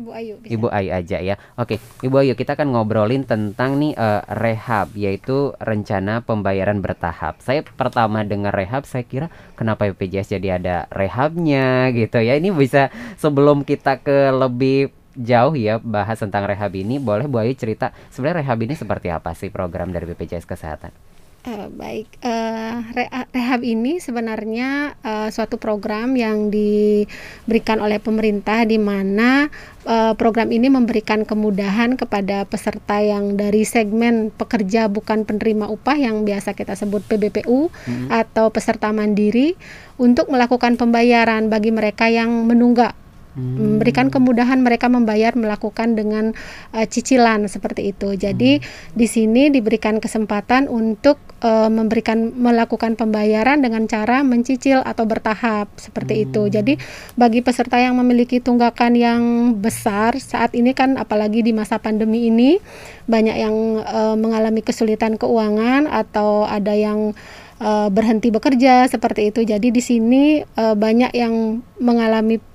[0.00, 0.34] Ibu Ayu.
[0.40, 0.50] Bisa.
[0.56, 1.36] Ibu Ayu aja ya.
[1.60, 7.38] Oke, Ibu Ayu kita akan ngobrolin tentang nih uh, rehab yaitu rencana pembayaran bertahap.
[7.44, 12.40] Saya pertama dengar rehab saya kira kenapa BPJS jadi ada rehabnya gitu ya.
[12.40, 12.88] Ini bisa
[13.20, 18.46] sebelum kita ke lebih jauh ya bahas tentang rehab ini, boleh Bu Ayu cerita sebenarnya
[18.46, 21.19] rehab ini seperti apa sih program dari BPJS Kesehatan?
[21.40, 22.84] Uh, baik, uh,
[23.32, 29.48] rehab ini sebenarnya uh, suatu program yang diberikan oleh pemerintah di mana
[29.88, 36.28] uh, program ini memberikan kemudahan kepada peserta yang dari segmen pekerja bukan penerima upah yang
[36.28, 38.12] biasa kita sebut PBPU hmm.
[38.12, 39.56] atau peserta mandiri
[39.96, 42.99] untuk melakukan pembayaran bagi mereka yang menunggak
[43.30, 43.78] Hmm.
[43.78, 46.34] memberikan kemudahan mereka membayar melakukan dengan
[46.74, 48.18] uh, cicilan seperti itu.
[48.18, 48.98] Jadi hmm.
[48.98, 56.14] di sini diberikan kesempatan untuk uh, memberikan melakukan pembayaran dengan cara mencicil atau bertahap seperti
[56.18, 56.24] hmm.
[56.26, 56.42] itu.
[56.50, 56.72] Jadi
[57.14, 59.22] bagi peserta yang memiliki tunggakan yang
[59.62, 62.58] besar saat ini kan apalagi di masa pandemi ini
[63.06, 63.54] banyak yang
[63.86, 67.14] uh, mengalami kesulitan keuangan atau ada yang
[67.62, 69.46] uh, berhenti bekerja seperti itu.
[69.46, 72.49] Jadi di sini uh, banyak yang mengalami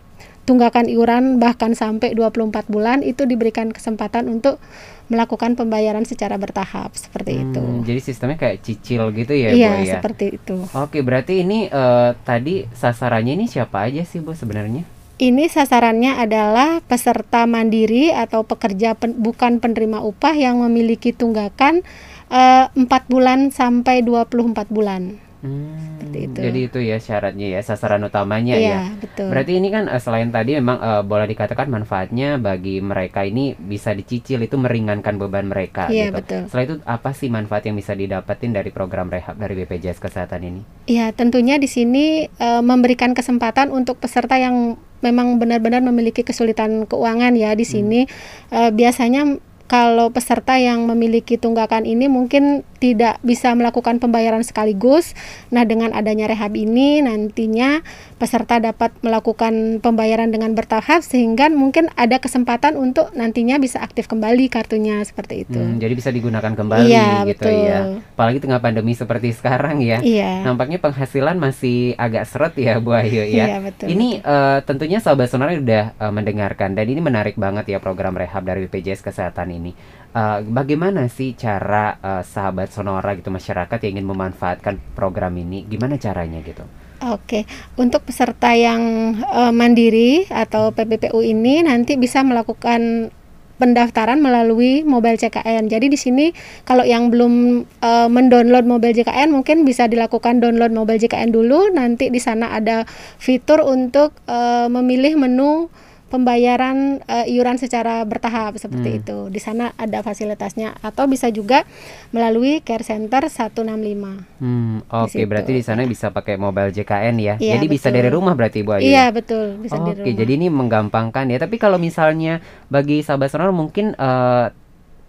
[0.46, 4.62] tunggakan iuran bahkan sampai 24 bulan itu diberikan kesempatan untuk
[5.10, 7.64] melakukan pembayaran secara bertahap seperti hmm, itu.
[7.86, 9.94] Jadi sistemnya kayak cicil gitu ya, iya, Bu ya.
[10.00, 10.58] seperti itu.
[10.74, 14.86] Oke, berarti ini uh, tadi sasarannya ini siapa aja sih, Bu sebenarnya?
[15.16, 21.88] Ini sasarannya adalah peserta mandiri atau pekerja pen, bukan penerima upah yang memiliki tunggakan
[22.28, 25.25] uh, eh, 4 bulan sampai 24 bulan.
[25.46, 26.40] Hmm, Seperti itu.
[26.42, 28.80] Jadi itu ya syaratnya ya sasaran utamanya iya, ya.
[28.98, 29.30] betul.
[29.30, 33.94] Berarti ini kan uh, selain tadi memang uh, boleh dikatakan manfaatnya bagi mereka ini bisa
[33.94, 36.18] dicicil itu meringankan beban mereka iya, gitu.
[36.18, 36.42] betul.
[36.50, 40.62] Setelah itu apa sih manfaat yang bisa didapetin dari program rehab dari BPJS Kesehatan ini?
[40.90, 47.38] Iya, tentunya di sini uh, memberikan kesempatan untuk peserta yang memang benar-benar memiliki kesulitan keuangan
[47.38, 48.50] ya di sini hmm.
[48.50, 55.18] uh, biasanya kalau peserta yang memiliki tunggakan ini mungkin tidak bisa melakukan pembayaran sekaligus.
[55.50, 57.82] Nah, dengan adanya rehab ini nantinya
[58.22, 64.54] peserta dapat melakukan pembayaran dengan bertahap sehingga mungkin ada kesempatan untuk nantinya bisa aktif kembali
[64.54, 65.58] kartunya seperti itu.
[65.58, 67.66] Hmm, jadi bisa digunakan kembali iya, gitu betul.
[67.66, 67.80] ya.
[68.14, 70.06] Apalagi tengah pandemi seperti sekarang ya.
[70.06, 70.46] Iya.
[70.46, 73.50] Nampaknya penghasilan masih agak seret ya Bu Ayu ya.
[73.50, 73.90] Iya, betul.
[73.90, 78.46] Ini uh, tentunya sahabat sonora sudah uh, mendengarkan dan ini menarik banget ya program rehab
[78.46, 79.74] dari BPJS Kesehatan ini.
[80.16, 85.68] Uh, bagaimana sih cara uh, sahabat sonora gitu masyarakat yang ingin memanfaatkan program ini?
[85.68, 86.64] Gimana caranya gitu?
[87.04, 87.44] Oke,
[87.76, 93.12] untuk peserta yang uh, mandiri atau PPPU ini nanti bisa melakukan
[93.56, 95.72] pendaftaran melalui mobile CKN.
[95.72, 96.26] Jadi di sini
[96.68, 101.72] kalau yang belum uh, mendownload mobile JKN mungkin bisa dilakukan download mobile JKN dulu.
[101.72, 102.84] Nanti di sana ada
[103.20, 105.72] fitur untuk uh, memilih menu
[106.06, 109.00] pembayaran uh, iuran secara bertahap seperti hmm.
[109.02, 109.18] itu.
[109.34, 111.66] Di sana ada fasilitasnya atau bisa juga
[112.14, 114.40] melalui Care Center 165.
[114.40, 117.36] Hmm, oke okay, berarti di sana bisa pakai mobile JKN ya.
[117.42, 117.76] Iya, jadi betul.
[117.76, 118.86] bisa dari rumah berarti Bu Ayu.
[118.86, 121.38] Iya, betul, bisa oh, Oke, okay, jadi ini menggampangkan ya.
[121.42, 122.40] Tapi kalau misalnya
[122.70, 124.54] bagi sahabat sonor mungkin uh,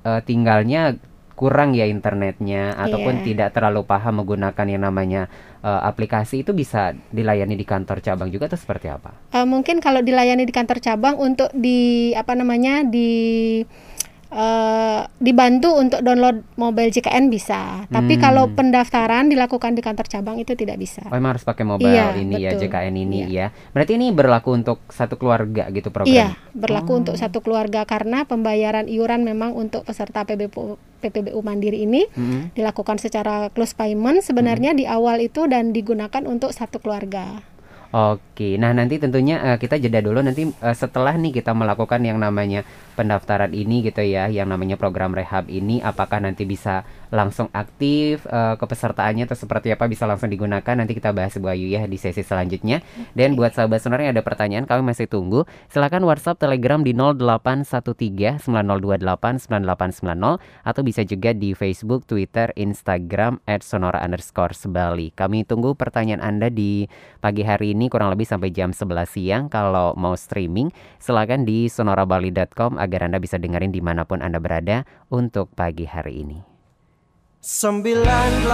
[0.07, 0.97] uh, tinggalnya
[1.37, 3.25] kurang ya internetnya ataupun yeah.
[3.29, 5.29] tidak terlalu paham menggunakan yang namanya
[5.61, 9.13] uh, aplikasi itu bisa dilayani di kantor cabang juga atau seperti apa?
[9.37, 13.61] Uh, mungkin kalau dilayani di kantor cabang untuk di apa namanya di
[14.27, 18.23] Uh, dibantu untuk download mobile JKN bisa, tapi hmm.
[18.23, 21.07] kalau pendaftaran dilakukan di kantor cabang itu tidak bisa.
[21.09, 22.67] Oh, emang harus pakai mobile iya, ini ya, betul.
[22.67, 23.27] ya JKN ini iya.
[23.31, 23.47] ya.
[23.71, 26.11] Berarti ini berlaku untuk satu keluarga gitu program?
[26.11, 26.29] Iya,
[26.59, 27.01] berlaku oh.
[27.07, 30.75] untuk satu keluarga karena pembayaran iuran memang untuk peserta PBPU,
[31.07, 32.59] PPBU Mandiri ini hmm.
[32.59, 34.79] dilakukan secara close payment sebenarnya hmm.
[34.83, 37.47] di awal itu dan digunakan untuk satu keluarga.
[37.95, 42.05] Oke Oke, nah nanti tentunya uh, kita jeda dulu nanti uh, setelah nih kita melakukan
[42.05, 47.47] yang namanya pendaftaran ini gitu ya, yang namanya program rehab ini, apakah nanti bisa langsung
[47.55, 51.87] aktif uh, kepesertaannya atau seperti apa bisa langsung digunakan nanti kita bahas Bu Ayu ya
[51.87, 52.83] di sesi selanjutnya.
[53.15, 58.43] Dan buat sahabat sonar yang ada pertanyaan kami masih tunggu, silakan WhatsApp Telegram di 0813
[58.49, 65.15] 9028 9890 atau bisa juga di Facebook, Twitter, Instagram @sonora underscore sebali.
[65.15, 66.89] Kami tunggu pertanyaan Anda di
[67.21, 69.45] pagi hari ini kurang lebih sampai jam 11 siang.
[69.47, 74.87] Kalau mau streaming, silakan di sonorabali.com agar Anda bisa dengerin di mana pun Anda berada
[75.11, 76.39] untuk pagi hari ini.
[77.43, 78.51] 98,9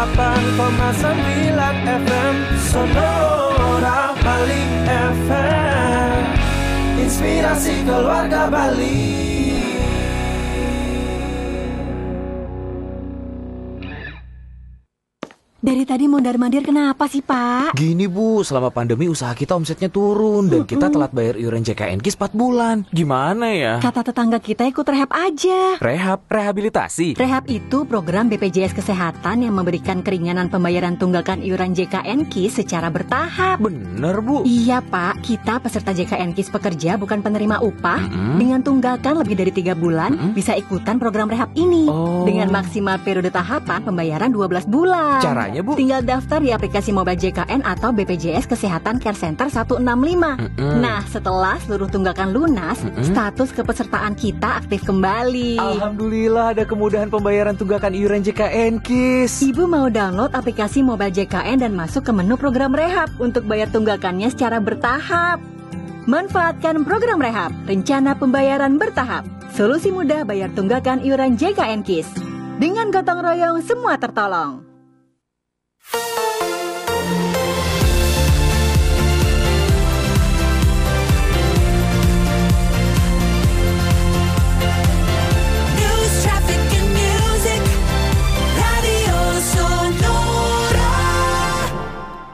[2.05, 4.65] FM Sonora Bali
[5.25, 6.23] FM
[7.01, 9.32] Inspirasi keluarga Bali
[15.63, 17.79] Dari tadi mondar-mandir kenapa sih Pak?
[17.79, 22.19] Gini Bu, selama pandemi usaha kita omsetnya turun dan kita telat bayar iuran JKN KIS
[22.19, 22.83] 4 bulan.
[22.91, 23.79] Gimana ya?
[23.79, 25.79] Kata tetangga kita ikut rehab aja.
[25.79, 26.27] Rehab?
[26.27, 27.15] Rehabilitasi?
[27.15, 33.63] Rehab itu program BPJS Kesehatan yang memberikan keringanan pembayaran tunggakan iuran JKN KIS secara bertahap.
[33.63, 34.43] Bener Bu?
[34.43, 38.03] Iya Pak, kita peserta JKN KIS pekerja bukan penerima upah.
[38.03, 38.35] Mm -hmm.
[38.35, 40.33] Dengan tunggakan lebih dari tiga bulan mm -hmm.
[40.35, 41.87] bisa ikutan program rehab ini.
[41.87, 42.27] Oh.
[42.27, 45.23] Dengan maksimal periode tahapan pembayaran 12 bulan.
[45.23, 45.73] Caranya caranya, Bu?
[45.77, 49.85] Tinggal daftar di aplikasi mobile JKN atau BPJS Kesehatan Care Center 165.
[49.85, 50.75] Mm -mm.
[50.81, 53.05] Nah, setelah seluruh tunggakan lunas, mm -mm.
[53.13, 55.61] status kepesertaan kita aktif kembali.
[55.61, 59.45] Alhamdulillah ada kemudahan pembayaran tunggakan iuran JKN, Kis.
[59.45, 64.33] Ibu mau download aplikasi mobile JKN dan masuk ke menu program rehab untuk bayar tunggakannya
[64.33, 65.39] secara bertahap.
[66.03, 69.23] Manfaatkan program rehab, rencana pembayaran bertahap.
[69.55, 72.11] Solusi mudah bayar tunggakan iuran JKN KIS.
[72.59, 74.72] Dengan gotong royong semua tertolong.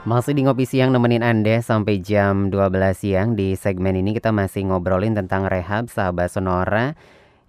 [0.09, 3.37] Masih di Ngopi Siang nemenin Anda sampai jam 12 siang.
[3.37, 6.97] Di segmen ini kita masih ngobrolin tentang rehab sahabat Sonora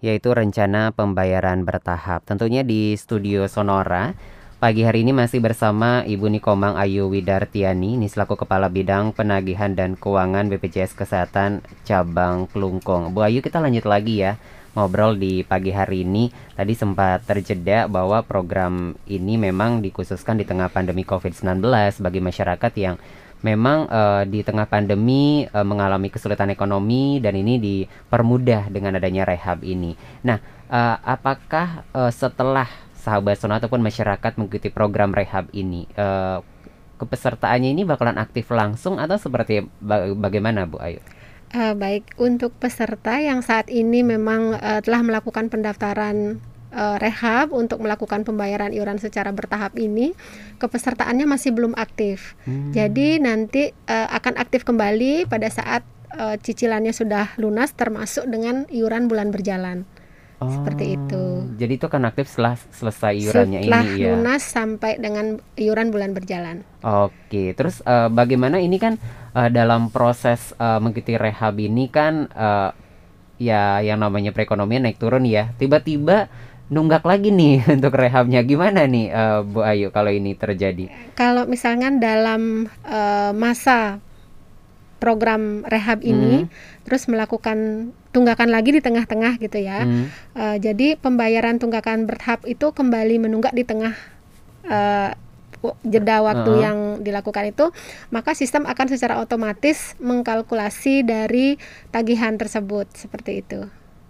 [0.04, 2.20] Yaitu rencana pembayaran bertahap.
[2.28, 4.12] Tentunya di studio Sonora
[4.60, 9.96] Pagi hari ini masih bersama Ibu Nikomang Ayu Widartiani Ini selaku Kepala Bidang Penagihan dan
[9.96, 14.36] Keuangan BPJS Kesehatan Cabang Kelungkung Bu Ayu kita lanjut lagi ya
[14.76, 20.68] ngobrol di pagi hari ini tadi sempat terjeda bahwa program ini memang dikhususkan di tengah
[20.68, 21.64] pandemi COVID-19
[22.04, 23.00] bagi masyarakat yang
[23.40, 29.64] memang uh, di tengah pandemi uh, mengalami kesulitan ekonomi dan ini dipermudah dengan adanya rehab
[29.64, 29.96] ini.
[30.20, 30.36] Nah,
[30.68, 32.68] uh, apakah uh, setelah
[33.00, 36.44] sahabat Sono ataupun masyarakat mengikuti program rehab ini uh,
[37.00, 39.64] kepesertaannya ini bakalan aktif langsung atau seperti
[40.20, 41.00] bagaimana Bu Ayu?
[41.50, 46.38] Uh, baik, untuk peserta yang saat ini memang uh, telah melakukan pendaftaran
[46.70, 50.14] uh, rehab untuk melakukan pembayaran iuran secara bertahap ini,
[50.62, 52.38] kepesertaannya masih belum aktif.
[52.46, 52.70] Hmm.
[52.70, 55.82] Jadi nanti uh, akan aktif kembali pada saat
[56.14, 59.90] uh, cicilannya sudah lunas termasuk dengan iuran bulan berjalan.
[60.40, 61.24] Oh, seperti itu.
[61.60, 63.92] Jadi itu akan aktif setelah selesai iurannya setelah ini ya.
[63.92, 65.26] Setelah lunas sampai dengan
[65.60, 66.56] iuran bulan berjalan.
[66.80, 68.96] Oke, terus uh, bagaimana ini kan
[69.36, 72.72] uh, dalam proses uh, mengikuti rehab ini kan uh,
[73.36, 75.52] ya yang namanya perekonomian naik turun ya.
[75.60, 76.32] Tiba-tiba
[76.72, 80.88] nunggak lagi nih untuk rehabnya gimana nih uh, Bu Ayu kalau ini terjadi?
[81.20, 84.00] Kalau misalnya dalam uh, masa
[85.00, 86.84] program rehab ini hmm.
[86.84, 89.82] terus melakukan tunggakan lagi di tengah-tengah gitu ya.
[89.82, 90.12] Hmm.
[90.36, 93.96] Uh, jadi pembayaran tunggakan bertahap itu kembali menunggak di tengah
[94.68, 95.10] uh,
[95.84, 97.68] jeda waktu uh yang dilakukan itu,
[98.08, 101.60] maka sistem akan secara otomatis mengkalkulasi dari
[101.92, 103.60] tagihan tersebut seperti itu.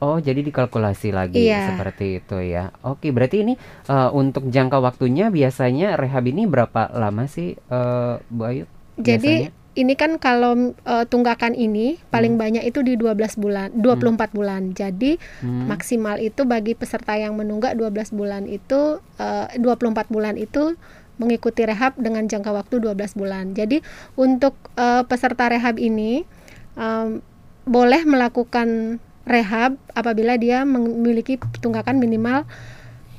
[0.01, 1.75] Oh, jadi dikalkulasi lagi iya.
[1.75, 2.73] seperti itu ya.
[2.81, 3.55] Oke, berarti ini
[3.93, 8.65] uh, untuk jangka waktunya biasanya rehab ini berapa lama sih, uh, Bu Ayu?
[8.97, 12.43] Jadi ini kan kalau uh, tunggakan ini paling hmm.
[12.43, 14.35] banyak itu di 12 bulan, 24 hmm.
[14.35, 14.63] bulan.
[14.75, 15.71] Jadi hmm.
[15.71, 20.75] maksimal itu bagi peserta yang menunggak 12 bulan itu uh, 24 bulan itu
[21.23, 23.55] mengikuti rehab dengan jangka waktu 12 bulan.
[23.55, 23.79] Jadi
[24.19, 26.27] untuk uh, peserta rehab ini
[26.75, 27.23] um,
[27.69, 28.99] boleh melakukan
[29.29, 32.49] rehab apabila dia memiliki tunggakan minimal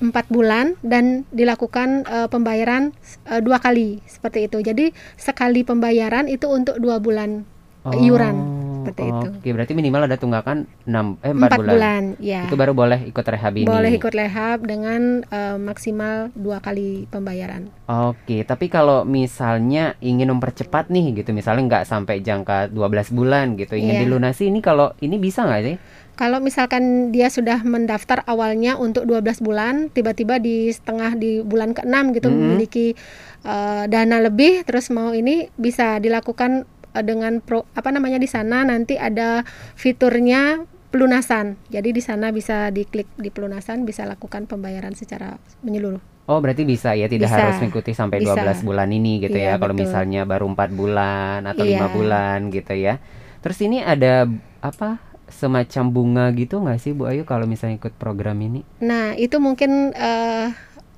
[0.02, 2.92] empat bulan dan dilakukan uh, pembayaran
[3.30, 4.58] uh, dua kali seperti itu.
[4.66, 7.46] Jadi sekali pembayaran itu untuk dua bulan
[7.86, 7.94] oh.
[7.94, 9.28] iuran seperti itu.
[9.38, 11.70] Oke, berarti minimal ada tunggakan 6 eh 4, Empat bulan.
[11.70, 12.42] bulan, ya.
[12.50, 13.68] Itu baru boleh ikut rehab ini.
[13.70, 17.70] Boleh ikut rehab dengan eh, maksimal dua kali pembayaran.
[17.86, 23.78] Oke, tapi kalau misalnya ingin mempercepat nih gitu, misalnya nggak sampai jangka 12 bulan gitu,
[23.78, 24.04] ingin Iya.
[24.10, 25.76] dilunasi ini kalau ini bisa nggak sih?
[26.22, 32.14] Kalau misalkan dia sudah mendaftar awalnya untuk 12 bulan, tiba-tiba di setengah di bulan ke-6
[32.14, 32.38] gitu Mhm.
[32.38, 32.94] memiliki
[33.42, 36.62] eh, dana lebih terus mau ini bisa dilakukan
[36.94, 39.42] eh, dengan pro apa namanya di sana nanti ada
[39.74, 40.62] fiturnya
[40.94, 41.58] pelunasan.
[41.74, 46.04] Jadi di sana bisa diklik di pelunasan bisa lakukan pembayaran secara menyeluruh.
[46.30, 47.40] Oh, berarti bisa ya, tidak Bisa.
[47.42, 48.38] harus mengikuti sampai Bisa.
[48.38, 49.60] 12 bulan ini gitu Iya, ya.
[49.60, 49.90] Kalau betul.
[49.90, 51.96] misalnya baru empat bulan atau lima Iya.
[51.98, 53.02] bulan gitu ya.
[53.42, 54.30] Terus ini ada
[54.62, 55.02] apa
[55.32, 58.62] semacam bunga gitu nggak sih Bu Ayu kalau misalnya ikut program ini?
[58.84, 60.48] Nah, itu mungkin eh,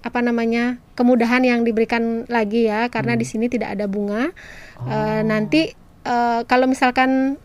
[0.04, 4.36] apa namanya kemudahan yang diberikan lagi ya, karena di sini tidak ada bunga.
[4.84, 5.72] Eh, nanti
[6.04, 7.40] eh, kalau misalkan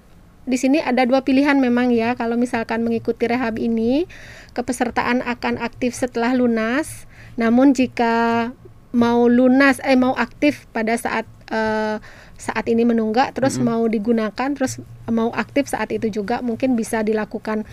[0.49, 4.09] di sini ada dua pilihan memang ya, kalau misalkan mengikuti rehab ini,
[4.57, 7.07] kepesertaan akan aktif setelah lunas.
[7.39, 8.51] Namun jika
[8.91, 12.03] mau lunas, eh mau aktif pada saat eh,
[12.39, 14.79] saat ini menunggak, terus mau digunakan, terus
[15.11, 17.67] mau aktif saat itu juga mungkin bisa dilakukan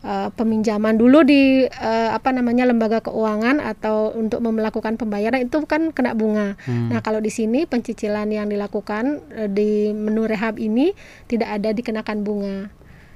[0.00, 5.92] eh, peminjaman dulu di eh, apa namanya lembaga keuangan atau untuk melakukan pembayaran itu kan
[5.92, 6.56] kena bunga.
[6.64, 6.88] Hmm.
[6.88, 10.96] Nah kalau di sini pencicilan yang dilakukan eh, di menu rehab ini
[11.28, 12.56] tidak ada dikenakan bunga.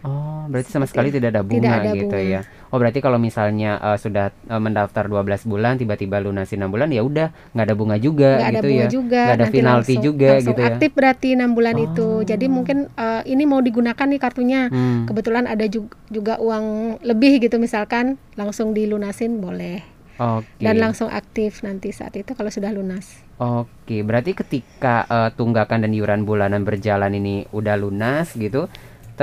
[0.03, 2.19] Oh, berarti sama sekali Seperti- tidak ada bunga tidak ada gitu bunga.
[2.29, 2.41] ya.
[2.67, 5.15] Oh, berarti kalau misalnya eh, sudah eh, mendaftar 12
[5.47, 8.89] bulan tiba-tiba lunasi 6 bulan ya udah nggak ada bunga juga ada gitu bunga ya.
[8.89, 10.69] juga Nggak ada nanti penalti langsung, juga langsung gitu ya.
[10.69, 12.21] aktif berarti enam bulan itu Oh.
[12.21, 15.05] jadi mungkin eh, ini mau digunakan nih kartunya Hmm.
[15.05, 16.65] kebetulan ada ju- juga uang
[17.01, 18.05] lebih gitu misalkan
[18.35, 20.51] langsung dilunasin boleh Oke.
[20.59, 25.91] dan langsung aktif nanti saat itu kalau sudah lunas Oke, berarti ketika eh, tunggakan dan
[25.91, 28.71] iuran bulanan berjalan ini udah lunas gitu,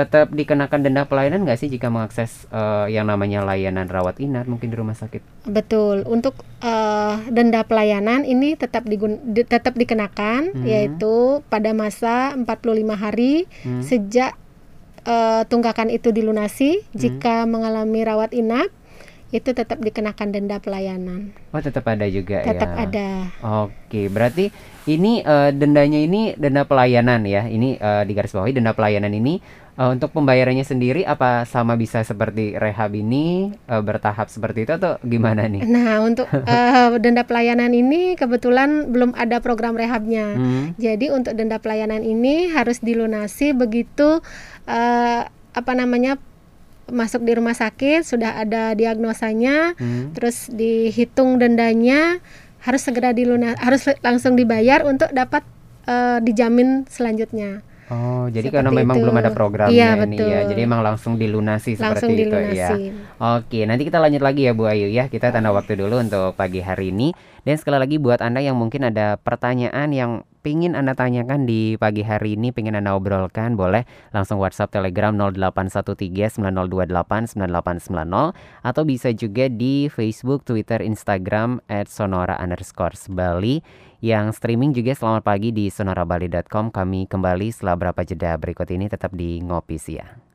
[0.00, 4.66] tetap dikenakan denda pelayanan nggak sih jika mengakses eh, yang namanya layanan rawat inap mungkin
[4.66, 5.20] di rumah sakit?
[5.44, 10.64] betul untuk eh, denda pelayanan ini tetap digun di- tetap dikenakan Hmm.
[10.64, 11.14] yaitu
[11.46, 12.48] pada masa 45
[12.94, 13.82] hari Hmm.
[13.82, 14.32] sejak
[15.02, 16.88] eh, tunggakan itu dilunasi Hmm.
[16.94, 18.72] jika mengalami rawat inap
[19.30, 22.78] itu tetap dikenakan denda pelayanan Oh, tetap ada juga tetap ya.
[22.82, 23.08] ada
[23.62, 24.50] Oke, berarti
[24.86, 27.44] ini eh, dendanya ini denda pelayanan ya.
[27.44, 29.38] Ini eh, di garis bawahi denda pelayanan ini
[29.80, 35.00] eh, untuk pembayarannya sendiri apa sama bisa seperti rehab ini eh, bertahap seperti itu atau
[35.00, 35.64] gimana nih?
[35.64, 40.36] Nah, untuk eh, denda pelayanan ini kebetulan belum ada program rehabnya.
[40.36, 40.76] Hmm.
[40.76, 44.20] Jadi untuk denda pelayanan ini harus dilunasi begitu
[44.68, 46.20] eh, apa namanya
[46.90, 50.10] masuk di rumah sakit sudah ada diagnosanya, Hmm.
[50.10, 52.18] terus dihitung dendanya
[52.60, 55.46] harus segera dilunas harus langsung dibayar untuk dapat
[55.88, 57.64] eh, dijamin selanjutnya.
[57.90, 59.02] Oh, jadi Seperti karena memang itu.
[59.02, 60.22] belum ada programnya Iya, ini ya.
[60.22, 60.48] betul.
[60.54, 62.70] Jadi emang langsung dilunasi Langsung seperti itu ya.
[62.70, 62.82] dilunasi.
[63.18, 65.10] Oke, nanti kita lanjut lagi ya Bu Ayu ya.
[65.10, 67.10] Kita tanda waktu dulu untuk pagi hari ini.
[67.44, 72.00] Dan sekali lagi buat Anda yang mungkin ada pertanyaan yang pingin Anda tanyakan di pagi
[72.04, 75.12] hari ini, pingin Anda obrolkan, boleh langsung WhatsApp Telegram
[76.40, 83.60] 0813-9028-9890 atau bisa juga di Facebook, Twitter, Instagram at Sonora underscore Bali
[84.00, 86.72] yang streaming juga selamat pagi di sonorabali.com.
[86.72, 90.29] Kami kembali setelah berapa jeda berikut ini tetap di Ngopi Siang.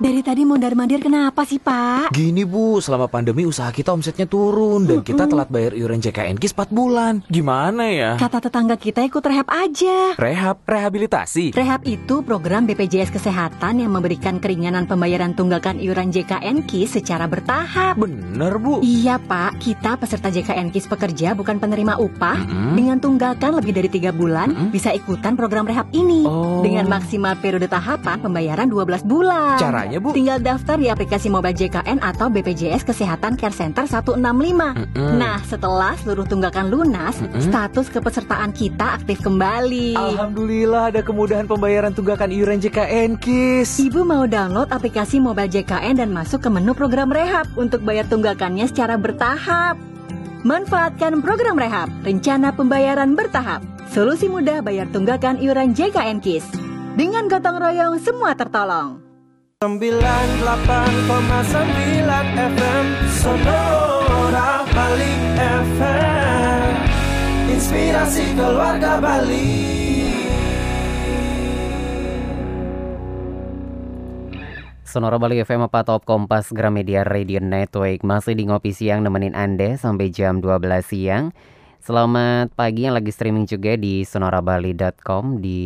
[0.00, 2.16] Dari tadi mondar-mandir kenapa sih, Pak?
[2.16, 6.72] Gini Bu, selama pandemi usaha kita omsetnya turun dan kita telat bayar iuran JKNKIS 4
[6.72, 7.20] bulan.
[7.28, 8.16] Gimana ya?
[8.16, 10.16] Kata tetangga kita ikut rehab aja.
[10.16, 11.52] Rehab, rehabilitasi.
[11.52, 18.00] Rehab itu program BPJS Kesehatan yang memberikan keringanan pembayaran tunggakan iuran JKN KIS secara bertahap.
[18.00, 18.80] Bener Bu.
[18.80, 22.72] Iya pak, kita peserta JKN KIS pekerja bukan penerima upah Mm-mm.
[22.72, 24.72] Dengan tunggakan lebih dari tiga bulan Mm-mm.
[24.72, 26.62] bisa ikutan program rehab ini Oh.
[26.62, 30.14] Dengan maksimal periode tahapan pembayaran 12 bulan Caranya Bu?
[30.14, 35.12] Tinggal daftar di aplikasi mobile JKN atau BPJS Kesehatan Care Center 165 Mm-mm.
[35.18, 37.42] Nah setelah seluruh tunggakan lunas, Mm-mm.
[37.42, 43.82] status kepesertaan kita aktif kembali Alhamdulillah ada kemudahan pembayaran tunggakan iuran JKNKIS.
[43.90, 48.68] Ibu mau download aplikasi mobile JKN dan masuk ke menu program rehab untuk bayar tunggakannya
[48.68, 49.80] secara bertahap.
[50.40, 53.60] Manfaatkan program rehab, rencana pembayaran bertahap.
[53.92, 56.46] Solusi mudah bayar tunggakan iuran JKN KIS.
[56.96, 59.09] Dengan gotong royong semua tertolong.
[59.60, 59.76] 98,9
[62.32, 66.72] FM Sonora Bali FM
[67.52, 69.52] Inspirasi keluarga Bali.
[74.88, 78.00] Sonora Bali FM apa Top Kompas Gramedia Radio Network?
[78.00, 80.56] Masih di Ngopi Siang nemenin Anda sampai jam 12
[80.88, 81.36] siang.
[81.84, 85.60] Selamat pagi yang lagi streaming juga di sonorabali.com Di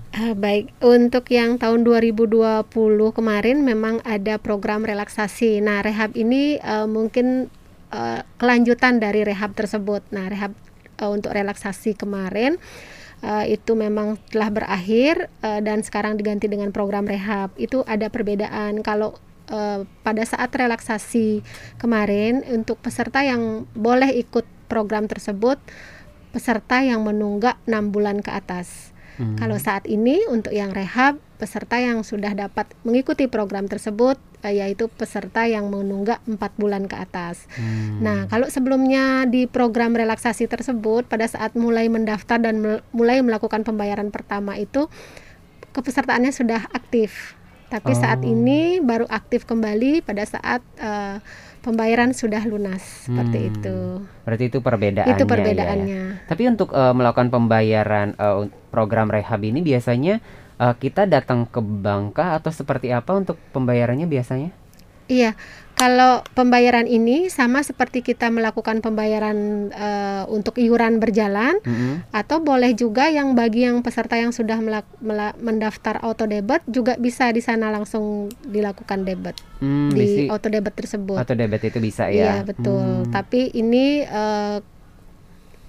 [0.09, 2.65] Eh, baik, untuk yang tahun 2020
[3.12, 5.61] kemarin memang ada program relaksasi.
[5.61, 7.53] Nah, rehab ini eh, mungkin
[7.93, 10.00] eh, kelanjutan dari rehab tersebut.
[10.09, 10.57] Nah, rehab
[10.97, 12.57] eh, untuk relaksasi kemarin
[13.21, 17.53] eh, itu memang telah berakhir eh, dan sekarang diganti dengan program rehab.
[17.61, 19.12] Itu ada perbedaan kalau
[19.53, 21.45] eh, pada saat relaksasi
[21.77, 25.61] kemarin untuk peserta yang boleh ikut program tersebut
[26.33, 28.97] peserta yang menunggak enam bulan ke atas.
[29.19, 29.35] Hmm.
[29.35, 34.87] Kalau saat ini untuk yang rehab, peserta yang sudah dapat mengikuti program tersebut eh, yaitu
[34.87, 37.51] peserta yang menunggak 4 bulan ke atas.
[37.55, 37.99] Hmm.
[37.99, 43.67] Nah, kalau sebelumnya di program relaksasi tersebut pada saat mulai mendaftar dan mel- mulai melakukan
[43.67, 44.87] pembayaran pertama itu
[45.75, 47.35] kepesertaannya sudah aktif.
[47.69, 48.31] Tapi saat Oh.
[48.31, 51.21] ini baru aktif kembali pada saat eh,
[51.69, 53.49] pembayaran sudah lunas seperti Hmm.
[53.53, 53.77] itu.
[54.25, 55.13] Berarti itu perbedaannya.
[55.13, 55.33] Itu ya, ya.
[55.37, 56.03] perbedaannya.
[56.25, 60.25] Tapi untuk eh, melakukan pembayaran un- program rehab ini biasanya
[60.57, 64.50] eh, kita datang ke bank atau seperti apa untuk pembayarannya biasanya?
[65.09, 65.33] Iya,
[65.78, 69.38] kalau pembayaran ini sama seperti kita melakukan pembayaran
[69.71, 72.02] eh, untuk iuran berjalan, Mm-mm.
[72.10, 74.58] atau boleh juga yang bagi yang peserta yang sudah
[75.38, 81.19] mendaftar auto debit juga bisa di sana langsung dilakukan debit Hmm, di auto debit tersebut.
[81.19, 82.47] atau debit itu bisa Iya ya?
[82.47, 82.78] betul.
[83.02, 83.10] Hmm.
[83.10, 84.58] Tapi ini eh,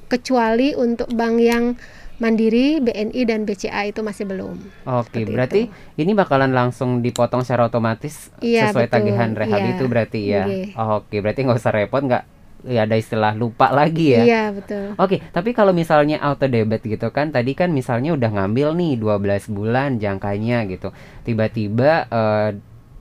[0.05, 1.77] kecuali untuk bank yang
[2.19, 4.59] Mandiri, BNI dan BCA itu masih belum.
[4.83, 5.61] Oke, seperti berarti
[5.95, 8.95] ini bakalan langsung dipotong secara otomatis Iya, sesuai betul.
[8.99, 9.71] tagihan rehab Iya.
[9.71, 10.43] itu berarti ya?
[10.43, 10.59] Oke.
[10.75, 12.23] Oke, berarti nggak usah repot nggak?
[12.67, 14.23] Ya ada istilah lupa lagi ya?
[14.27, 14.99] Iya betul.
[14.99, 19.47] Oke, tapi kalau misalnya auto debit gitu kan, tadi kan misalnya udah ngambil nih 12
[19.47, 20.91] bulan jangkanya gitu.
[21.23, 22.49] Tiba-tiba eh,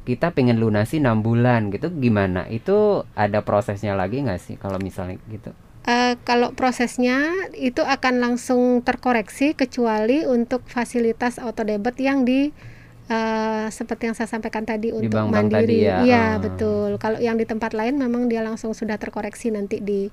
[0.07, 2.47] kita pengen lunasi 6 bulan gitu gimana?
[2.47, 5.51] Itu ada prosesnya lagi nggak sih kalau misalnya gitu?
[5.89, 12.53] Eh, kalau prosesnya itu akan langsung terkoreksi kecuali untuk fasilitas auto debit yang di
[13.09, 15.65] eh, seperti yang saya sampaikan tadi untuk bank-bank mandiri.
[15.65, 16.33] tadi ya, Iya ah.
[16.45, 17.01] betul.
[17.01, 20.13] Kalau yang di tempat lain memang dia langsung sudah terkoreksi nanti di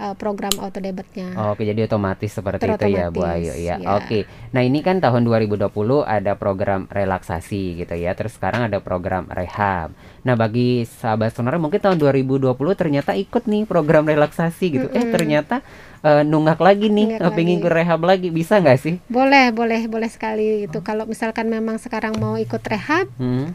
[0.00, 1.36] eh, program auto debitnya.
[1.46, 3.76] Oke, jadi otomatis seperti itu ya, Bu Ayu ya.
[3.76, 3.94] ya.
[3.94, 4.24] Oke.
[4.50, 5.68] Nah, ini kan tahun 2020
[6.02, 8.16] ada program relaksasi gitu ya.
[8.16, 9.92] Terus sekarang ada program rehab.
[10.20, 14.88] Nah, bagi sahabat sonora mungkin tahun 2020 ternyata ikut nih program relaksasi gitu.
[14.88, 15.12] Eh, Mm-mm.
[15.12, 15.60] ternyata
[16.00, 17.64] eh, nunggak lagi nih, Nunggak eh, pengen lagi.
[17.64, 18.28] ke rehab lagi.
[18.30, 18.94] Bisa nggak sih?
[19.06, 20.80] Boleh, boleh, boleh sekali itu.
[20.80, 23.52] Kalau misalkan memang sekarang mau ikut rehab, Hmm.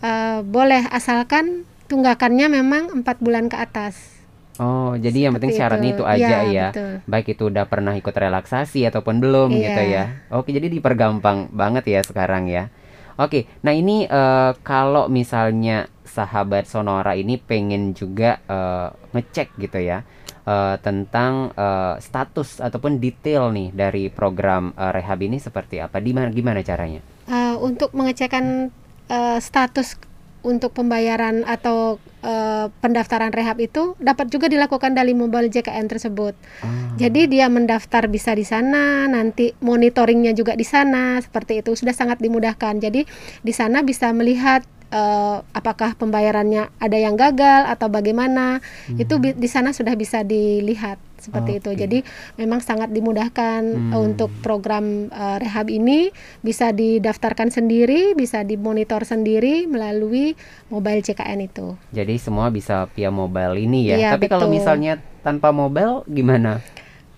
[0.00, 4.19] eh, boleh asalkan tunggakannya memang empat bulan ke atas.
[4.60, 6.12] Oh, jadi yang penting Seperti syaratnya itu itu.
[6.20, 6.66] aja ya.
[6.68, 6.92] betul.
[7.08, 9.60] Baik itu udah pernah ikut relaksasi ataupun belum Iya.
[9.64, 10.04] gitu ya.
[10.30, 12.68] Oke, jadi dipergampang banget ya sekarang ya.
[13.16, 20.04] Oke, nah ini eh, kalau misalnya sahabat Sonora ini pengen juga eh, ngecek gitu ya
[20.42, 25.98] eh, tentang eh, status ataupun detail nih dari program eh, rehab ini seperti apa?
[25.98, 27.00] Di mana gimana caranya?
[27.24, 28.68] Eh, untuk mengecekkan
[29.06, 29.96] eh, status
[30.40, 36.32] untuk pembayaran atau eh, pendaftaran rehab itu dapat juga dilakukan dari mobile JKN tersebut.
[36.64, 36.96] Ah.
[36.96, 42.20] Jadi dia mendaftar bisa di sana, nanti monitoringnya juga di sana, seperti itu sudah sangat
[42.20, 42.80] dimudahkan.
[42.80, 43.04] Jadi
[43.44, 48.64] di sana bisa melihat eh, apakah pembayarannya ada yang gagal atau bagaimana.
[48.96, 51.70] Itu bi- di sana sudah bisa dilihat seperti itu.
[51.70, 51.78] Oke.
[51.78, 51.98] Jadi
[52.34, 53.92] memang sangat dimudahkan Hmm.
[53.92, 56.08] eh, untuk program eh, rehab ini
[56.40, 60.34] bisa didaftarkan sendiri, bisa dimonitor sendiri melalui
[60.66, 61.76] mobile JKN itu.
[61.92, 63.96] Jadi semua bisa via mobile ini ya.
[63.96, 64.56] Iya, Tapi kalau betul.
[64.56, 66.58] misalnya tanpa mobile gimana?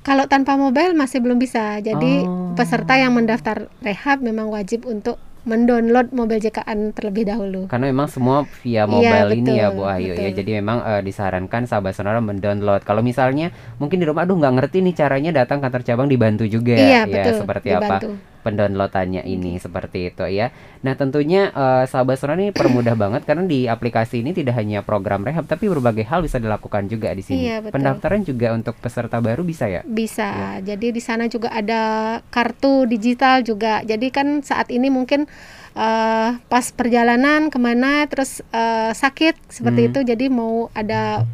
[0.02, 1.78] Kalau tanpa mobile masih belum bisa.
[1.78, 2.52] Jadi Oh.
[2.52, 7.66] peserta yang mendaftar rehab memang wajib untuk mendownload mobile JKN terlebih dahulu.
[7.66, 10.30] Karena memang semua via Iya, mobile ini ya Bu Ayu ya.
[10.30, 10.38] betul.
[10.38, 12.82] Jadi memang eh, disarankan sahabat sonora mendownload.
[12.82, 16.74] Kalau misalnya mungkin di rumah aduh nggak ngerti nih caranya datang kantor cabang dibantu juga
[16.74, 17.34] Iya, ya betul.
[17.42, 18.10] seperti apa dibantu.
[18.42, 20.50] Pendownloadannya ini seperti itu ya.
[20.82, 25.22] Nah, tentunya eh, sahabat sonora ini permudah banget karena di aplikasi ini tidak hanya program
[25.22, 27.46] rehab tapi berbagai hal bisa dilakukan juga di sini.
[27.46, 27.74] Iya, betul.
[27.78, 29.80] Pendaftaran juga untuk peserta baru bisa ya?
[29.82, 30.58] Bisa.
[30.60, 31.80] Jadi di sana juga ada
[32.28, 33.80] kartu digital juga.
[33.82, 35.24] Jadi kan saat ini mungkin
[35.72, 39.88] eh, pas perjalanan ke mana terus eh, sakit seperti Hmm.
[39.94, 40.00] itu.
[40.04, 41.24] Jadi mau ada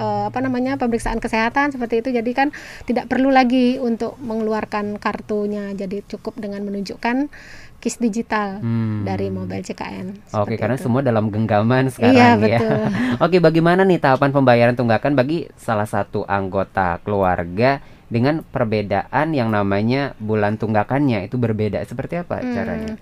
[0.00, 2.10] apa namanya pemeriksaan kesehatan seperti itu.
[2.10, 2.48] Jadi kan
[2.84, 5.70] tidak perlu lagi untuk mengeluarkan kartunya.
[5.72, 7.28] Jadi cukup dengan menunjukkan
[7.76, 9.04] kis digital Hmm.
[9.04, 10.32] dari mobile CKN.
[10.34, 10.84] Oke, karena itu.
[10.84, 12.58] semua dalam genggaman sekarang Iya, ya.
[12.60, 12.80] betul.
[13.24, 20.12] Oke, bagaimana nih tahapan pembayaran tunggakan bagi salah satu anggota keluarga dengan perbedaan yang namanya
[20.18, 22.94] bulan tunggakannya itu berbeda seperti apa Hmm, caranya?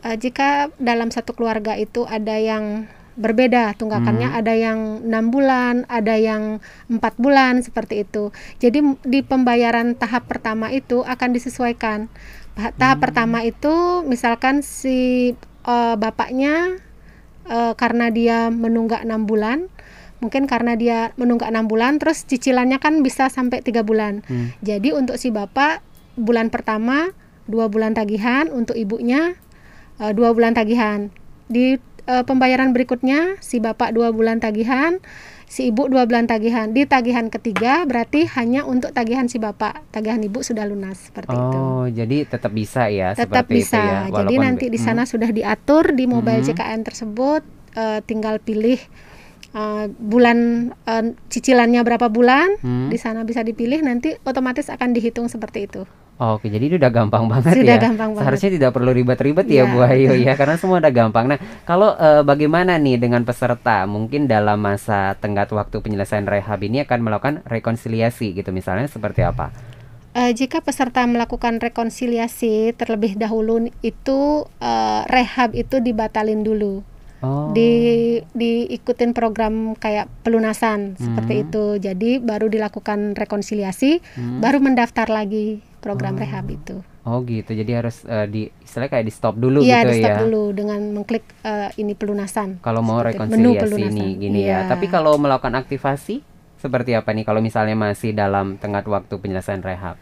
[0.00, 2.86] eh, jika dalam satu keluarga itu ada yang
[3.20, 4.38] berbeda tunggakannya, Hmm.
[4.40, 8.32] ada yang enam bulan, ada yang empat bulan seperti itu.
[8.56, 12.08] Jadi di pembayaran tahap pertama itu akan disesuaikan.
[12.56, 13.04] Tahap Hmm.
[13.04, 16.80] pertama itu misalkan si eh, bapaknya
[17.44, 19.68] eh, karena dia menunggak enam bulan,
[20.24, 24.24] mungkin karena dia menunggak enam bulan, terus cicilannya kan bisa sampai tiga bulan.
[24.24, 24.56] Hmm.
[24.64, 25.84] Jadi untuk si bapak
[26.16, 27.12] bulan pertama
[27.44, 29.36] dua bulan tagihan, untuk ibunya
[30.00, 31.12] eh, dua bulan tagihan.
[31.50, 31.76] Di
[32.10, 34.98] eh, pembayaran berikutnya si bapak dua bulan tagihan,
[35.46, 36.74] si ibu dua bulan tagihan.
[36.74, 41.58] Di tagihan ketiga berarti hanya untuk tagihan si bapak, tagihan ibu sudah lunas seperti itu.
[41.58, 43.78] Oh, jadi tetap bisa ya Tetap bisa.
[43.78, 43.98] itu ya.
[44.10, 44.86] Jadi nanti di Hmm.
[44.90, 46.46] sana sudah diatur di mobile Mhm.
[46.50, 47.42] JKN tersebut,
[47.74, 48.82] eh, tinggal pilih
[49.54, 52.58] eh, bulan eh, cicilannya berapa bulan.
[52.62, 52.88] Hmm.
[52.90, 55.82] Di sana bisa dipilih nanti otomatis akan dihitung seperti itu.
[56.20, 57.80] Oke, jadi ini udah gampang banget Sudah ya.
[57.80, 58.28] gampang banget.
[58.28, 61.24] Seharusnya tidak perlu ribet-ribet ya Iya, Bu Ayu ya, karena semua udah gampang.
[61.32, 63.88] Nah, kalau eh, bagaimana nih dengan peserta?
[63.88, 69.48] Mungkin dalam masa tenggat waktu penyelesaian rehab ini akan melakukan rekonsiliasi gitu misalnya seperti apa?
[70.12, 76.84] Eh, jika peserta melakukan rekonsiliasi terlebih dahulu itu eh, rehab itu dibatalin dulu.
[77.20, 77.52] Oh.
[77.52, 77.70] Di
[78.32, 81.44] diikutin program kayak pelunasan seperti Hmm.
[81.44, 81.64] itu.
[81.78, 84.40] Jadi baru dilakukan rekonsiliasi, Hmm.
[84.40, 86.20] baru mendaftar lagi program Oh.
[86.20, 86.80] rehab itu.
[87.00, 90.12] Oh gitu, jadi harus eh, di istilahnya kayak di stop dulu Iya, gitu di stop
[90.12, 90.18] ya.
[90.20, 92.60] dulu dengan mengklik eh, ini pelunasan.
[92.60, 94.64] Kalau mau Seperti rekonsiliasi nih gini Iya.
[94.64, 94.68] ya.
[94.68, 96.20] Tapi kalau melakukan aktivasi
[96.56, 99.96] seperti apa nih kalau misalnya masih dalam tengah waktu penyelesaian rehab?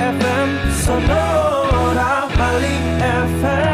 [0.00, 3.73] FM Sonora Bali FM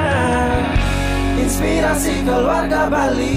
[1.61, 3.37] Inspirasi keluarga Bali.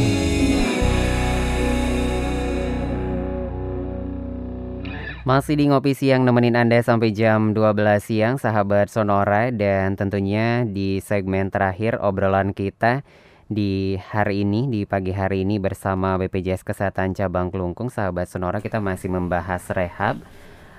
[5.28, 11.04] Masih di Ngopi Siang nemenin Anda sampai jam 12 siang sahabat Sonora dan tentunya di
[11.04, 13.04] segmen terakhir obrolan kita
[13.52, 18.80] di hari ini di pagi hari ini bersama BPJS Kesehatan Cabang Kelungkung sahabat Sonora kita
[18.80, 20.24] masih membahas rehab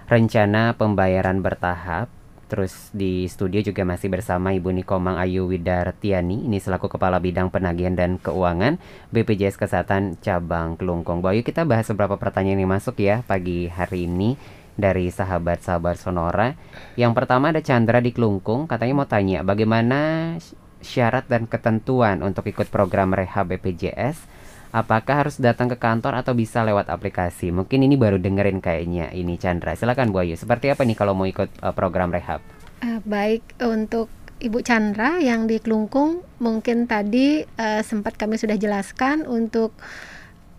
[0.09, 2.09] rencana pembayaran bertahap
[2.55, 6.47] Terus di studio juga masih bersama Ibu Nikomang Ayu Widartiani.
[6.47, 8.79] Ini selaku Kepala Bidang Penagihan dan Keuangan
[9.11, 11.19] BPJS Kesehatan Cabang Kelungkung.
[11.19, 14.39] Bu Ayu kita bahas beberapa pertanyaan yang masuk ya pagi hari ini
[14.79, 16.55] Dari sahabat-sahabat Sonora.
[16.95, 20.39] Yang pertama ada Chandra di Kelungkung Katanya mau tanya bagaimana
[20.79, 24.31] syarat dan ketentuan untuk ikut program rehab BPJS
[24.75, 27.55] Apakah harus datang ke kantor atau bisa lewat aplikasi?
[27.55, 29.79] Mungkin ini baru dengerin kayaknya ini Chandra.
[29.79, 30.35] Silakan Bu Ayu.
[30.35, 32.43] Seperti apa nih kalau mau ikut uh, program rehab?
[32.83, 34.11] Eh, baik untuk
[34.43, 39.79] Ibu Chandra yang di Kelungkung mungkin tadi eh, sempat kami sudah jelaskan untuk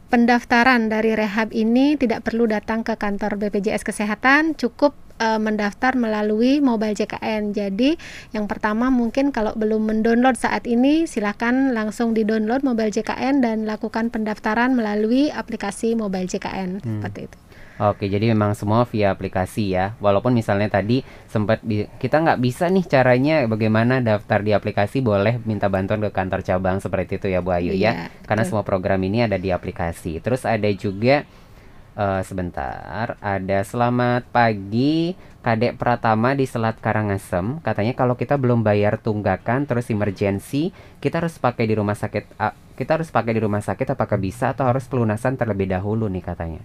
[0.07, 6.59] pendaftaran dari rehab ini tidak perlu datang ke kantor BPJS Kesehatan, cukup eh, mendaftar melalui
[6.59, 7.55] mobile JKN.
[7.55, 7.97] Jadi
[8.35, 14.11] yang pertama mungkin kalau belum mendownload saat ini silahkan langsung di-download mobile JKN dan lakukan
[14.11, 17.37] pendaftaran melalui aplikasi mobile JKN seperti itu.
[17.75, 19.99] Oke, jadi memang semua via aplikasi ya.
[19.99, 21.59] Walaupun misalnya tadi sempat
[21.99, 26.79] kita nggak bisa nih caranya bagaimana daftar di aplikasi boleh minta bantuan ke kantor cabang
[26.79, 27.91] seperti itu ya Bu Ayu ya.
[27.91, 27.91] Iya,
[28.23, 28.55] Karena betul.
[28.55, 30.23] semua program ini ada di aplikasi.
[30.23, 31.27] Terus ada juga
[31.95, 37.63] Eh, sebentar, ada selamat pagi Kadek Pratama di Selat Karangasem.
[37.63, 42.35] Katanya kalau kita belum bayar tunggakan terus emergency, kita harus pakai di rumah sakit.
[42.35, 46.19] ah, kita harus pakai di rumah sakit apakah bisa atau harus pelunasan terlebih dahulu nih
[46.19, 46.59] katanya.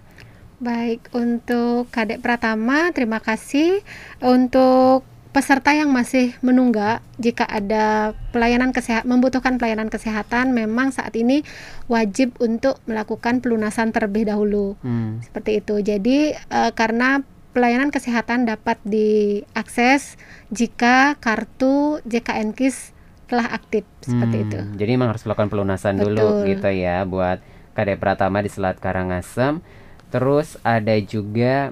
[0.59, 3.79] Baik, untuk Kadek Pratama, terima kasih.
[4.19, 11.43] Untuk peserta yang masih menunggak, jika ada pelayanan kesehatan membutuhkan pelayanan kesehatan, memang saat ini
[11.87, 14.75] wajib untuk melakukan pelunasan terlebih dahulu.
[14.83, 15.23] Hmm.
[15.23, 15.75] Seperti itu.
[15.79, 20.15] Jadi eh, karena pelayanan kesehatan dapat diakses
[20.51, 22.95] jika kartu JKN KIS
[23.27, 24.59] telah aktif seperti Hmm, itu.
[24.75, 26.47] Jadi memang harus melakukan pelunasan dulu Betul.
[26.51, 27.39] gitu ya buat
[27.71, 29.63] Kadek Pratama di Selat Karangasem.
[30.11, 31.71] Terus ada juga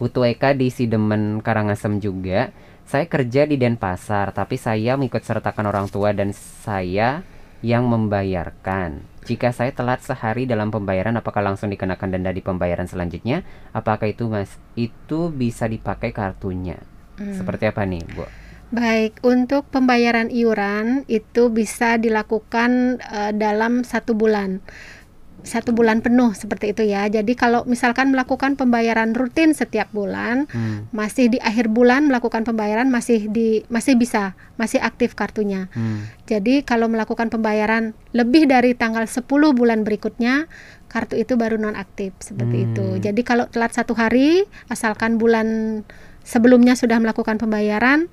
[0.00, 2.56] Putu Eka di Sidemen Karangasem juga.
[2.88, 7.20] Saya kerja di Denpasar, tapi saya mengikut sertakan orang tua dan saya
[7.60, 9.04] yang membayarkan.
[9.28, 13.44] Jika saya telat sehari dalam pembayaran, apakah langsung dikenakan denda di pembayaran selanjutnya?
[13.76, 16.80] Apakah itu mas itu bisa dipakai kartunya?
[17.20, 17.36] Hmm.
[17.36, 18.24] Seperti apa nih, Bu?
[18.70, 24.64] Baik, untuk pembayaran iuran itu bisa dilakukan eh, dalam satu bulan.
[25.42, 27.06] Satu bulan penuh seperti itu ya.
[27.06, 32.86] Jadi kalau misalkan melakukan pembayaran rutin setiap bulan, Hmm, masih di akhir bulan melakukan pembayaran
[32.86, 35.68] masih di masih bisa, masih aktif kartunya.
[35.70, 36.24] hmm.
[36.24, 40.46] Jadi kalau melakukan pembayaran lebih dari tanggal 10 bulan berikutnya,
[40.86, 42.66] kartu itu baru nonaktif seperti Hmm.
[42.66, 42.86] itu.
[43.00, 45.80] Jadi kalau telat satu hari, asalkan bulan
[46.20, 48.10] sebelumnya sudah melakukan pembayaran,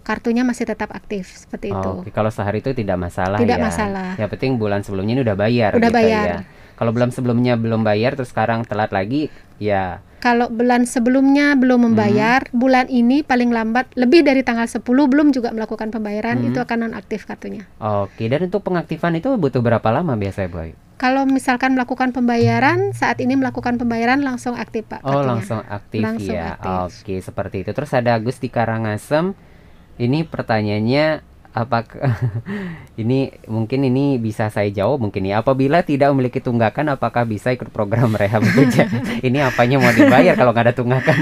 [0.00, 1.90] kartunya masih tetap aktif seperti itu.
[2.00, 3.62] Oke, kalau sehari itu tidak masalah Tidak ya.
[3.62, 4.10] masalah.
[4.16, 6.26] Yang penting bulan sebelumnya ini udah bayar Udah gitu bayar.
[6.26, 6.38] ya.
[6.80, 9.28] Kalau bulan sebelumnya belum bayar terus sekarang telat lagi,
[9.60, 10.00] ya.
[10.16, 11.60] Kalau bulan sebelumnya Hmm.
[11.60, 16.48] belum membayar, bulan ini paling lambat lebih dari tanggal 10 belum juga melakukan pembayaran, Hmm.
[16.48, 17.68] itu akan nonaktif kartunya.
[17.76, 20.72] Oke, dan untuk pengaktifan itu butuh berapa lama biasanya, Boy?
[20.96, 25.28] Kalau misalkan melakukan pembayaran, saat ini melakukan pembayaran langsung aktif Pak Oh, kartunya.
[25.30, 26.44] langsung aktif Langsung ya.
[26.54, 26.80] aktif.
[26.96, 27.70] Oke, seperti itu.
[27.72, 29.32] Terus ada Agus di Karangasem.
[29.96, 32.14] Ini pertanyaannya apakah
[33.02, 35.42] ini mungkin ini bisa saya jawab mungkin ya.
[35.42, 39.22] Apabila tidak memiliki tunggakan apakah bisa ikut program rehab BPJS?
[39.26, 41.18] ini apanya mau dibayar kalau nggak ada tunggakan?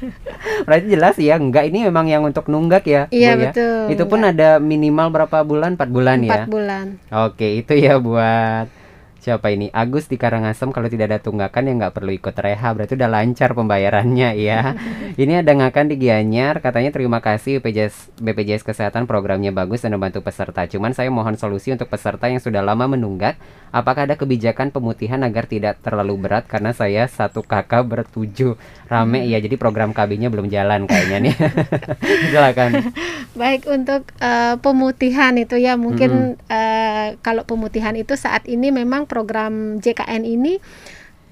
[0.66, 3.50] Berarti jelas ya, enggak ini memang yang untuk nunggak ya, Iya Bu ya?
[3.50, 3.82] betul.
[3.92, 5.74] Itu pun ada minimal berapa bulan?
[5.74, 6.30] 4 bulan ya.
[6.30, 6.86] Empat bulan.
[7.26, 8.85] Oke, itu ya buat
[9.26, 9.66] siapa ini?
[9.74, 13.58] Agus di Karangasem kalau tidak ada tunggakan ya nggak perlu ikut rehab, berarti udah lancar
[13.58, 14.78] pembayarannya ya.
[15.22, 20.22] ini ada ngakan di Gianyar, katanya terima kasih BPJS BPJS Kesehatan programnya bagus dan membantu
[20.22, 20.70] peserta.
[20.70, 23.34] Cuman saya mohon solusi untuk peserta yang sudah lama menunggak.
[23.74, 28.54] Apakah ada kebijakan pemutihan agar tidak terlalu berat karena saya satu kakak bertujuh
[28.86, 31.34] rame ya, jadi program KB-nya belum jalan kayaknya nih.
[32.30, 32.94] Silakan.
[33.40, 39.80] Baik untuk eh, pemutihan itu ya mungkin eh, kalau pemutihan itu saat ini memang program
[39.80, 40.60] JKN ini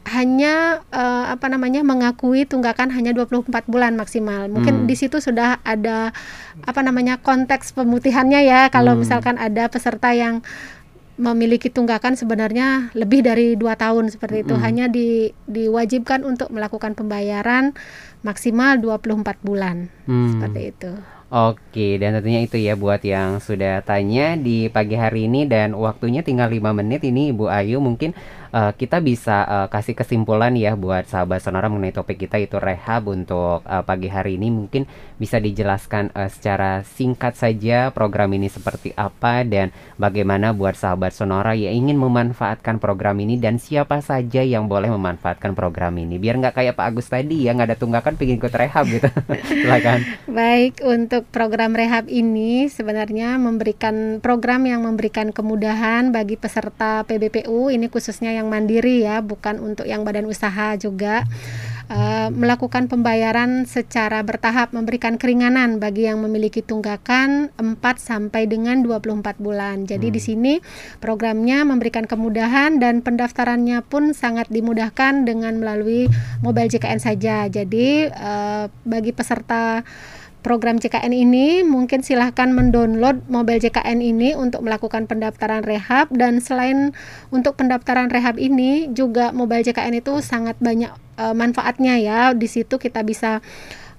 [0.04, 4.48] hanya eh, apa namanya mengakui tunggakan hanya 24 bulan maksimal.
[4.48, 4.88] Mungkin Hmm.
[4.88, 6.12] di situ sudah ada
[6.64, 8.68] apa namanya konteks pemutihannya ya.
[8.68, 9.04] Kalau Hmm.
[9.04, 10.44] misalkan ada peserta yang
[11.14, 14.66] memiliki tunggakan sebenarnya lebih dari dua tahun seperti itu Mm-mm.
[14.66, 17.70] hanya di, diwajibkan untuk melakukan pembayaran
[18.20, 20.34] maksimal 24 bulan Hmm.
[20.34, 20.92] seperti itu.
[21.34, 25.50] Oke, dan tentunya itu ya buat yang sudah tanya di pagi hari ini.
[25.50, 27.02] Dan waktunya tinggal 5 menit.
[27.02, 28.14] Ini Ibu Ayu mungkin
[28.54, 33.10] eh, kita bisa eh, kasih kesimpulan ya buat sahabat sonora mengenai topik kita itu rehab
[33.10, 34.54] untuk eh, pagi hari ini.
[34.54, 34.86] Mungkin
[35.18, 41.54] bisa dijelaskan eh, secara singkat saja program ini seperti apa dan bagaimana buat sahabat sonora
[41.54, 46.18] yang ingin memanfaatkan program ini dan siapa saja yang boleh memanfaatkan program ini.
[46.18, 49.08] Biar nggak kayak Pak Agus tadi ya nggak ada tunggakan pengen ikut rehab gitu.
[49.48, 49.98] Silakan.
[50.28, 57.88] Baik, untuk program rehab ini sebenarnya memberikan program yang memberikan kemudahan bagi peserta PBPU, ini
[57.88, 61.24] khususnya yang mandiri ya, bukan untuk yang badan usaha juga.
[61.84, 69.36] Eh, melakukan pembayaran secara bertahap memberikan keringanan bagi yang memiliki tunggakan 4 sampai dengan 24
[69.36, 69.84] bulan.
[69.84, 70.64] Jadi di sini
[71.04, 76.08] programnya memberikan kemudahan dan pendaftarannya pun sangat dimudahkan dengan melalui
[76.40, 77.52] mobile JKN saja.
[77.52, 79.84] Jadi eh, bagi peserta
[80.44, 86.12] program JKN ini mungkin silahkan mendownload mobile JKN ini untuk melakukan pendaftaran rehab.
[86.12, 86.92] Dan selain
[87.32, 92.20] untuk pendaftaran rehab ini juga mobile JKN itu sangat banyak eh, manfaatnya ya.
[92.36, 93.40] Di situ kita bisa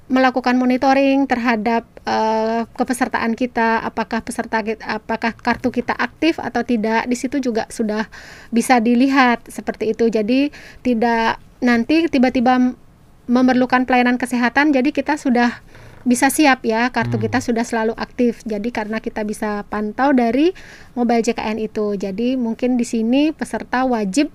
[0.05, 7.09] melakukan monitoring terhadap eh, kepesertaan kita apakah peserta kita apakah kartu kita aktif atau tidak.
[7.09, 8.05] Di situ juga sudah
[8.53, 10.13] bisa dilihat seperti itu.
[10.13, 10.53] Jadi
[10.85, 12.77] tidak nanti tiba-tiba
[13.25, 15.65] memerlukan pelayanan kesehatan jadi kita sudah
[16.05, 18.45] bisa siap ya kartu kita sudah selalu aktif.
[18.45, 20.53] Jadi karena kita bisa pantau dari
[20.93, 21.97] mobile JKN itu.
[21.97, 24.29] Jadi mungkin di sini peserta wajib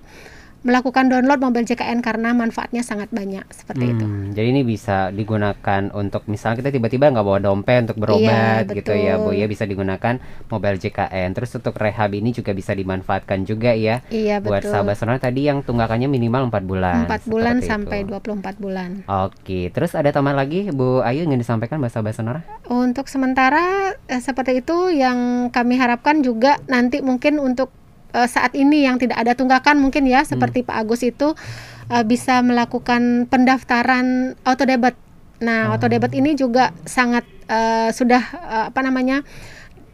[0.61, 4.05] melakukan download mobil JKN karena manfaatnya sangat banyak seperti itu.
[4.05, 8.77] Hmm, jadi ini bisa digunakan untuk misalnya kita tiba-tiba nggak bawa dompet untuk berobat Iya,
[8.77, 10.20] gitu ya Bu ya bisa digunakan
[10.53, 11.33] mobile JKN.
[11.33, 14.73] Terus untuk rehab ini juga bisa dimanfaatkan juga ya Iya buat betul.
[14.77, 17.09] sahabat sonora tadi yang tunggakannya minimal 4 bulan.
[17.09, 18.12] 4 bulan sampai itu.
[18.12, 18.90] 24 bulan.
[19.09, 22.40] Oke, terus ada tambahan lagi Bu Ayu ingin disampaikan buat sahabat sonora?
[22.68, 27.73] Untuk sementara eh, seperti itu yang kami harapkan juga nanti mungkin untuk
[28.12, 31.35] eh, saat ini yang tidak ada tunggakan mungkin ya seperti Pak Agus itu
[31.90, 34.94] eh, bisa melakukan pendaftaran auto debit.
[35.40, 39.25] Nah, auto debit ini juga sangat eh, sudah eh, apa namanya?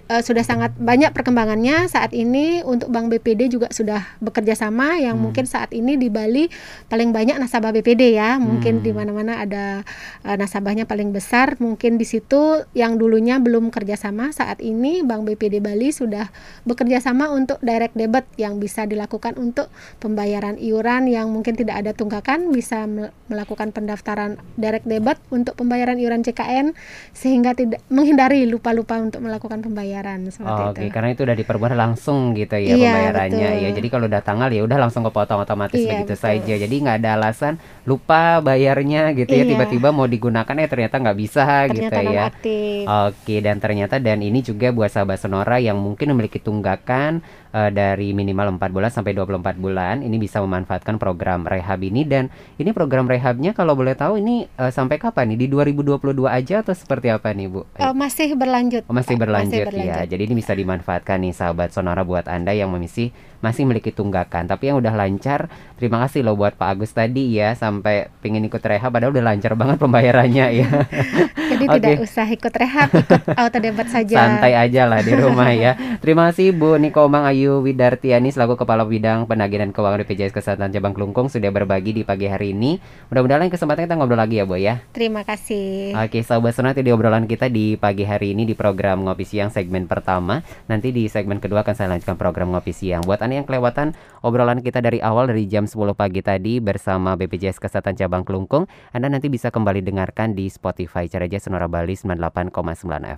[0.07, 2.63] Eh, sudah sangat banyak perkembangannya saat ini.
[2.63, 6.47] Untuk Bank BPD juga sudah bekerja sama yang mungkin saat ini di Bali
[6.87, 8.39] paling banyak nasabah BPD ya.
[8.39, 9.83] Mungkin di mana-mana ada
[10.23, 11.59] eh, nasabahnya paling besar.
[11.59, 16.31] Mungkin di situ yang dulunya belum kerjasama saat ini Bank BPD Bali sudah
[16.63, 21.91] bekerja sama untuk direct debit yang bisa dilakukan untuk pembayaran iuran yang mungkin tidak ada
[21.97, 26.73] tunggakan bisa mel- melakukan pendaftaran direct debit untuk pembayaran iuran JKN
[27.11, 30.93] sehingga tidak menghindari lupa-lupa untuk melakukan pembayaran seperti Oke, itu.
[30.93, 33.63] karena itu udah dipermudah langsung gitu ya Iya, pembayarannya betul.
[33.63, 33.69] ya.
[33.77, 36.25] Jadi kalau udah tanggal ya udah langsung kepotong otomatis Iya, begitu betul.
[36.25, 36.55] saja.
[36.59, 37.53] Jadi nggak ada alasan
[37.85, 39.45] lupa bayarnya gitu ya.
[39.45, 39.51] Iya.
[39.53, 42.09] Tiba-tiba mau digunakan ya ternyata nggak bisa gitu Ternyata ya.
[42.27, 42.85] nonaktif.
[42.87, 47.21] Oke, dan ternyata dan ini juga buat sahabat Sonora yang mungkin memiliki tunggakan
[47.57, 52.29] eh, dari minimal 4 bulan sampai 24 bulan, ini bisa memanfaatkan program rehab ini dan
[52.61, 55.49] ini program rehabnya kalau boleh tahu ini eh, sampai kapan nih?
[55.49, 57.65] Di 2022 aja atau seperti apa nih, Bu?
[57.81, 58.85] Eh, masih berlanjut.
[58.85, 59.67] Oh, masih berlanjut, ya.
[59.73, 60.09] berlanjut.
[60.13, 63.09] Jadi ini bisa dimanfaatkan nih sahabat Sonora buat Anda yang masih
[63.41, 64.51] masih memiliki tunggakan.
[64.51, 65.47] Tapi yang udah lancar,
[65.79, 69.55] terima kasih loh buat Pak Agus tadi ya sampai pengen ikut rehab padahal udah lancar
[69.55, 70.69] banget pembayarannya ya.
[71.55, 71.75] Jadi Oke.
[71.79, 74.17] tidak usah ikut rehab, ikut auto debit saja.
[74.19, 75.79] Santai aja lah di rumah ya.
[76.03, 80.91] Terima kasih Bu Niko Omang Ayu Widartiani selaku Kepala Bidang Penagihan Keuangan BPJS Kesehatan Cabang
[80.91, 82.83] Kelungkung sudah berbagi di pagi hari ini.
[83.07, 84.83] Mudah-mudahan lain kesempatan kita ngobrol lagi ya Bu ya.
[84.91, 85.95] Terima kasih.
[85.95, 89.55] Oke, sahabat sonora itu di obrolan kita di pagi hari ini di program Ngopi Siang
[89.55, 90.43] segmen pertama.
[90.67, 93.07] Nanti di segmen kedua akan saya lanjutkan program Ngopi Siang.
[93.07, 93.95] Buat Anda yang kelewatan
[94.27, 99.07] obrolan kita dari awal dari jam 10 pagi tadi bersama BPJS Kesehatan Cabang Kelungkung, Anda
[99.07, 102.51] nanti bisa kembali dengarkan di Spotify Caraja Sonora Bali 98,9